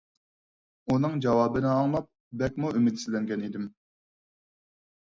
ئۇنىڭ 0.93 1.19
جاۋابىنى 1.25 1.69
ئاڭلاپ 1.73 2.09
بەكمۇ 2.43 2.75
ئۈمىدسىزلەنگەن 2.81 3.47
ئىدىم. 3.51 3.71